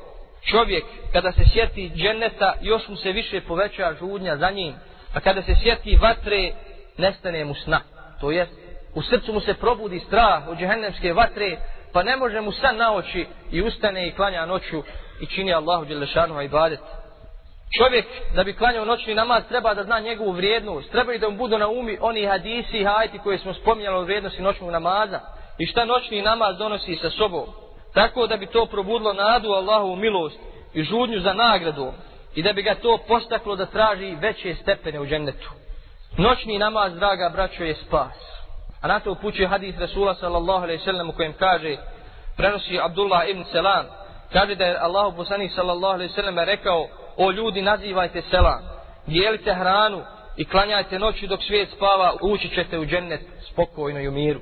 čovjek 0.45 0.83
kada 1.13 1.31
se 1.31 1.43
sjeti 1.53 1.91
dženeta 1.95 2.53
još 2.61 2.87
mu 2.87 2.95
se 2.95 3.11
više 3.11 3.41
poveća 3.41 3.93
žudnja 3.99 4.37
za 4.37 4.51
njim, 4.51 4.73
a 5.13 5.19
kada 5.19 5.41
se 5.41 5.55
sjeti 5.63 5.97
vatre 6.01 6.51
nestane 6.97 7.45
mu 7.45 7.55
sna. 7.55 7.81
To 8.21 8.31
jest, 8.31 8.51
u 8.93 9.01
srcu 9.01 9.33
mu 9.33 9.39
se 9.39 9.53
probudi 9.53 9.99
strah 9.99 10.47
od 10.47 10.57
džehennemske 10.57 11.13
vatre, 11.13 11.57
pa 11.93 12.03
ne 12.03 12.15
može 12.15 12.41
mu 12.41 12.51
san 12.51 12.77
na 12.77 12.93
oči 12.93 13.25
i 13.51 13.61
ustane 13.61 14.07
i 14.07 14.11
klanja 14.11 14.45
noću 14.45 14.83
i 15.21 15.25
čini 15.25 15.53
Allahu 15.53 15.85
Đelešanu 15.85 16.41
ibadet. 16.41 16.79
Čovjek 17.77 18.05
da 18.35 18.43
bi 18.43 18.53
klanjao 18.53 18.85
noćni 18.85 19.15
namaz 19.15 19.43
treba 19.49 19.73
da 19.73 19.83
zna 19.83 19.99
njegovu 19.99 20.31
vrijednost, 20.31 20.91
treba 20.91 21.13
i 21.13 21.19
da 21.19 21.29
mu 21.29 21.37
budu 21.37 21.57
na 21.57 21.67
umi 21.67 21.97
oni 22.01 22.25
hadisi 22.25 22.77
i 22.77 22.85
hajti 22.85 23.19
koje 23.19 23.37
smo 23.37 23.53
spominjali 23.53 23.97
o 23.97 24.03
vrijednosti 24.03 24.41
noćnog 24.41 24.69
namaza 24.69 25.19
i 25.57 25.65
šta 25.65 25.85
noćni 25.85 26.21
namaz 26.21 26.57
donosi 26.57 26.95
sa 26.95 27.09
sobom. 27.09 27.45
Tako 27.97 28.27
da 28.27 28.37
bi 28.37 28.45
to 28.45 28.65
probudilo 28.65 29.13
nadu 29.13 29.49
Allahovu 29.51 29.95
milost 29.95 30.39
i 30.73 30.83
žudnju 30.83 31.19
za 31.19 31.33
nagradu 31.33 31.91
i 32.35 32.43
da 32.43 32.53
bi 32.53 32.61
ga 32.61 32.75
to 32.75 32.97
postaklo 33.07 33.55
da 33.55 33.65
traži 33.65 34.15
veće 34.21 34.55
stepene 34.55 34.99
u 34.99 35.05
džennetu. 35.05 35.49
Noćni 36.17 36.59
namaz, 36.59 36.95
draga 36.95 37.29
braćo, 37.29 37.63
je 37.63 37.75
spas. 37.75 38.15
A 38.81 38.87
na 38.87 38.99
to 38.99 39.11
upućuje 39.11 39.47
hadis 39.47 39.77
Rasula 39.79 40.15
sallallahu 40.15 40.63
alaihi 40.63 40.83
sallam 40.83 41.09
u 41.09 41.13
kojem 41.13 41.33
kaže, 41.33 41.77
prenosi 42.35 42.79
Abdullah 42.79 43.29
ibn 43.29 43.43
Selam, 43.51 43.85
kaže 44.33 44.55
da 44.55 44.65
je 44.65 44.79
Allahu 44.79 45.17
poslanik 45.17 45.51
sallallahu 45.51 45.93
alaihi 45.93 46.13
sallam 46.13 46.39
rekao, 46.39 46.87
o 47.17 47.31
ljudi 47.31 47.61
nazivajte 47.61 48.21
selam, 48.21 48.61
dijelite 49.07 49.53
hranu 49.53 50.03
i 50.37 50.45
klanjajte 50.45 50.99
noći 50.99 51.27
dok 51.27 51.43
svijet 51.43 51.69
spava, 51.75 52.13
ući 52.21 52.49
ćete 52.49 52.79
u 52.79 52.85
džennet 52.85 53.21
spokojno 53.51 53.99
i 53.99 54.07
u 54.07 54.11
miru. 54.11 54.39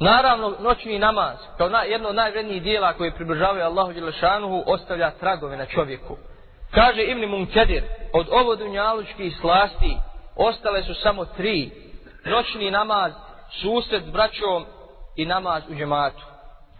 Naravno, 0.00 0.56
noćni 0.60 0.98
namaz, 0.98 1.36
kao 1.58 1.68
na, 1.68 1.82
jedno 1.82 2.08
od 2.08 2.14
najvrednijih 2.14 2.62
dijela 2.62 2.92
koje 2.92 3.14
približavaju 3.14 3.64
Allahu 3.64 3.92
Đelešanuhu, 3.92 4.62
ostavlja 4.66 5.10
tragove 5.10 5.56
na 5.56 5.66
čovjeku. 5.66 6.16
Kaže 6.70 7.02
Ibn 7.02 7.24
Munkedir, 7.24 7.82
od 8.12 8.26
ovo 8.30 8.56
dunjalučkih 8.56 9.36
slasti, 9.40 9.96
ostale 10.36 10.82
su 10.82 10.94
samo 10.94 11.24
tri. 11.24 11.70
Noćni 12.24 12.70
namaz, 12.70 13.12
susret 13.50 14.02
s 14.02 14.10
braćom 14.10 14.64
i 15.16 15.26
namaz 15.26 15.62
u 15.68 15.74
džematu. 15.74 16.24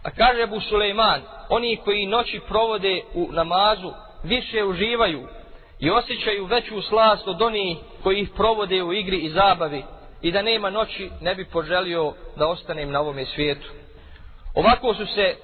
A 0.03 0.11
kaže 0.11 0.43
Abu 0.43 0.59
Suleiman, 0.59 1.21
oni 1.49 1.77
koji 1.77 2.05
noći 2.05 2.41
provode 2.47 3.01
u 3.13 3.27
namazu, 3.31 3.91
više 4.23 4.63
uživaju 4.63 5.27
i 5.79 5.89
osjećaju 5.89 6.45
veću 6.45 6.81
slast 6.81 7.27
od 7.27 7.41
onih 7.41 7.77
koji 8.03 8.19
ih 8.19 8.29
provode 8.35 8.83
u 8.83 8.93
igri 8.93 9.17
i 9.17 9.29
zabavi 9.29 9.83
i 10.25 10.31
da 10.31 10.41
nema 10.41 10.69
noći 10.69 11.09
ne 11.21 11.35
bi 11.35 11.45
poželio 11.45 12.13
da 12.35 12.47
ostanem 12.47 12.91
na 12.91 12.99
ovome 12.99 13.25
svijetu. 13.25 13.67
Ovako 14.55 14.93
su 14.93 15.05
se 15.05 15.35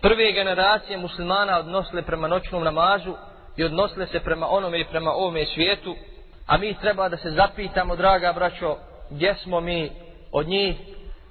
prve 0.00 0.32
generacije 0.32 0.98
muslimana 0.98 1.58
odnosile 1.58 2.02
prema 2.02 2.28
noćnom 2.28 2.64
namazu 2.64 3.14
i 3.56 3.64
odnosile 3.64 4.06
se 4.06 4.20
prema 4.20 4.48
onome 4.48 4.80
i 4.80 4.84
prema 4.84 5.10
ovome 5.10 5.46
svijetu, 5.54 5.96
a 6.46 6.58
mi 6.58 6.74
treba 6.74 7.08
da 7.08 7.16
se 7.16 7.30
zapitamo, 7.30 7.96
draga 7.96 8.32
braćo, 8.32 8.76
gdje 9.10 9.34
smo 9.34 9.60
mi 9.60 9.90
od 10.32 10.48
njih 10.48 10.76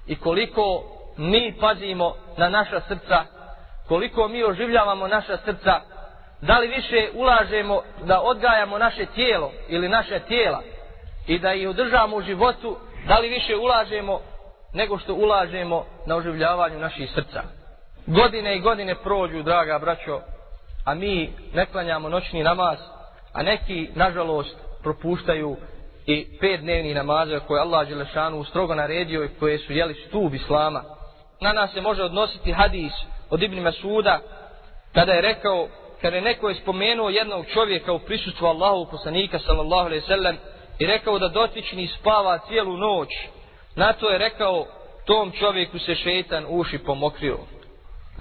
i 0.08 0.16
koliko 0.16 0.84
mi 1.18 1.54
pazimo 1.60 2.16
na 2.38 2.50
naša 2.50 2.82
srca, 2.88 3.24
koliko 3.88 4.28
mi 4.28 4.44
oživljavamo 4.44 5.08
naša 5.08 5.38
srca, 5.38 5.82
da 6.42 6.60
li 6.60 6.68
više 6.68 7.10
ulažemo 7.14 7.82
da 8.04 8.22
odgajamo 8.22 8.78
naše 8.78 9.06
tijelo 9.06 9.52
ili 9.70 9.90
naše 9.90 10.20
tijela 10.20 10.62
i 11.28 11.40
da 11.40 11.54
ih 11.54 11.70
održamo 11.70 12.16
u 12.16 12.22
životu, 12.22 12.78
da 13.08 13.20
li 13.20 13.30
više 13.30 13.56
ulažemo 13.56 14.20
nego 14.74 14.98
što 14.98 15.14
ulažemo 15.14 15.86
na 16.06 16.16
oživljavanju 16.16 16.80
naših 16.80 17.10
srca. 17.16 17.42
Godine 18.08 18.56
i 18.56 18.60
godine 18.60 18.96
prođu, 18.96 19.44
draga 19.44 19.80
braćo, 19.80 20.22
a 20.86 20.94
mi 20.94 21.34
ne 21.54 21.66
klanjamo 21.66 22.10
noćni 22.10 22.44
namaz, 22.44 22.78
a 23.34 23.44
neki, 23.44 23.90
nažalost, 23.96 24.56
propuštaju 24.84 25.58
i 26.06 26.38
pet 26.40 26.62
dnevni 26.62 26.94
namaza 26.94 27.40
koje 27.40 27.62
Allah 27.62 27.88
Đelešanu 27.88 28.44
strogo 28.44 28.76
naredio 28.76 29.24
i 29.24 29.30
koje 29.40 29.58
su 29.58 29.74
jeli 29.74 29.94
stub 30.08 30.34
Islama. 30.34 30.84
Na 31.42 31.54
nas 31.54 31.74
se 31.74 31.82
može 31.82 32.04
odnositi 32.04 32.52
hadis 32.52 32.94
od 33.30 33.44
Ibn 33.44 33.60
Masuda 33.60 34.20
kada 34.94 35.14
je 35.14 35.22
rekao, 35.22 35.68
kada 36.02 36.16
je 36.16 36.22
neko 36.22 36.50
je 36.50 36.56
spomenuo 36.56 37.10
jednog 37.10 37.46
čovjeka 37.54 37.94
u 37.94 38.00
prisutstvu 38.00 38.46
Allahu 38.46 38.92
poslanika 38.92 39.40
sallallahu 39.40 39.86
alaihi 39.86 40.08
sallam 40.08 40.38
i 40.80 40.86
rekao 40.86 41.20
da 41.20 41.28
dotični 41.28 41.88
spava 41.88 42.38
cijelu 42.38 42.78
noć. 42.78 43.10
Na 43.76 43.94
to 43.94 44.10
je 44.10 44.18
rekao, 44.18 44.66
tom 45.06 45.32
čovjeku 45.32 45.80
se 45.80 45.96
šetan 45.96 46.46
uši 46.50 46.78
pomokrio. 46.78 47.38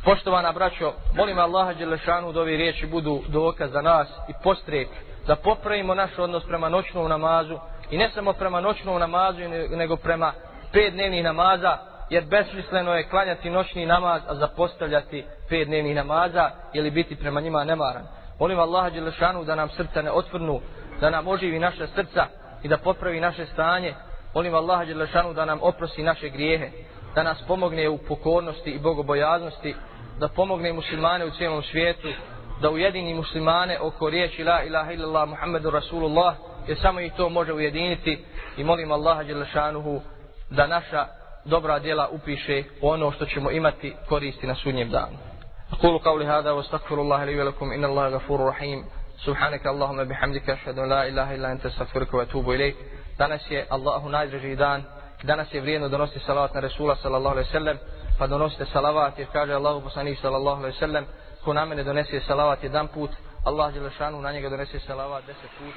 Poštovana 0.05 0.53
braćo, 0.53 0.93
molim 1.15 1.39
Allaha 1.39 1.73
Đelešanu 1.73 2.33
da 2.33 2.41
ove 2.41 2.57
riječi 2.57 2.87
budu 2.87 3.23
dokaz 3.29 3.71
za 3.71 3.83
nas 3.83 4.09
i 4.29 4.33
postrek 4.43 4.89
da 5.27 5.37
popravimo 5.37 5.95
naš 5.95 6.19
odnos 6.19 6.45
prema 6.45 6.69
noćnom 6.69 7.09
namazu 7.09 7.59
i 7.91 7.97
ne 7.97 8.11
samo 8.11 8.33
prema 8.33 8.61
noćnom 8.61 9.01
namazu 9.01 9.41
nego 9.71 9.97
prema 9.97 10.33
pet 10.73 10.93
dnevnih 10.93 11.25
namaza 11.25 11.79
jer 12.11 12.25
besmisleno 12.25 12.95
je 12.95 13.09
klanjati 13.09 13.51
noćni 13.51 13.87
namaz 13.87 14.23
a 14.29 14.35
zapostavljati 14.35 15.25
pet 15.49 15.69
dnevnih 15.69 15.95
namaza 15.95 16.51
ili 16.73 16.91
biti 16.91 17.17
prema 17.17 17.41
njima 17.41 17.65
nemaran. 17.65 18.07
Molim 18.41 18.59
Allaha 18.59 18.91
Đelešanu 18.91 19.45
da 19.45 19.55
nam 19.55 19.69
srca 19.69 20.03
ne 20.03 20.11
otvrnu, 20.11 20.61
da 21.01 21.11
nam 21.11 21.29
oživi 21.29 21.59
naša 21.59 21.87
srca 21.87 22.27
i 22.64 22.68
da 22.68 22.78
popravi 22.78 23.20
naše 23.20 23.46
stanje. 23.46 23.94
Molim 24.34 24.56
Allaha 24.56 24.86
Đelešanu 24.86 25.34
da 25.34 25.46
nam 25.46 25.60
oprosi 25.62 26.04
naše 26.04 26.30
grijehe, 26.30 26.70
da 27.16 27.24
nas 27.24 27.38
pomogne 27.48 27.90
u 27.90 27.98
pokornosti 27.98 28.72
i 28.72 28.80
bogobojaznosti, 28.80 29.76
da 30.20 30.28
pomogne 30.28 30.74
muslimane 30.74 31.26
u 31.26 31.32
cijelom 31.32 31.64
svijetu, 31.64 32.08
da 32.62 32.70
ujedini 32.70 33.14
muslimane 33.14 33.80
oko 33.80 34.10
riječi 34.10 34.44
la 34.44 34.64
ilaha 34.64 34.92
illallah 34.92 35.30
Muhammedu 35.30 35.70
Rasulullah 35.70 36.36
jer 36.68 36.78
samo 36.82 37.00
ih 37.00 37.14
to 37.14 37.30
može 37.30 37.54
ujediniti 37.54 38.26
i 38.58 38.64
molim 38.64 38.92
Allaha 38.92 39.24
Đelešanuhu 39.24 40.02
da 40.50 40.68
naša 40.68 41.06
dobra 41.46 41.80
djela 41.80 42.08
upiše 42.12 42.64
ono 42.82 43.12
što 43.12 43.26
ćemo 43.26 43.52
imati 43.52 43.96
koristi 44.10 44.48
na 44.48 44.56
sudnjem 44.56 44.90
danu. 44.90 45.18
أقول 45.74 45.98
قولي 45.98 46.26
هذا 46.26 46.52
واستغفر 46.52 47.02
الله 47.02 47.26
لي 47.26 47.42
ولكم 47.42 47.72
إن 47.72 47.86
الله 47.86 48.08
غفور 48.08 48.46
رحيم 48.46 48.86
Subhanaka 49.19 49.71
Allahumma 49.71 50.05
bihamdika 50.05 50.53
ashhadu 50.53 50.83
an 50.83 50.89
la 50.89 51.07
ilaha 51.07 51.35
illa 51.35 51.49
anta 51.49 51.69
astaghfiruka 51.69 52.17
wa 52.17 52.23
atubu 52.23 52.55
ilayk. 52.55 52.77
Danas 53.19 53.51
je 53.51 53.67
Allahu 53.71 54.09
najdraži 54.09 54.57
dan. 54.57 54.85
Danas 55.23 55.55
je 55.55 55.61
vrijedno 55.61 55.89
donositi 55.89 56.21
salavat 56.27 56.55
na 56.55 56.61
Resula 56.61 56.97
sallallahu 56.97 57.33
alejhi 57.33 57.49
ve 57.49 57.53
sellem. 57.53 57.79
Pa 58.19 58.27
donosite 58.27 58.67
salavat 58.67 59.19
jer 59.19 59.29
kaže 59.33 59.55
Allahu 59.55 59.81
poslanik 59.81 60.19
sallallahu 60.19 60.59
alejhi 60.59 60.75
ve 60.75 60.79
sellem: 60.79 61.07
"Ko 61.45 61.53
na 61.53 61.65
mene 61.65 61.85
donese 61.85 62.21
salavat 62.21 62.63
jedan 62.63 62.89
put, 62.89 63.11
Allah 63.45 63.73
dželle 63.73 64.21
na 64.23 64.33
njega 64.33 64.49
donese 64.49 64.81
salavat 64.81 65.25
10 65.27 65.33
put." 65.59 65.73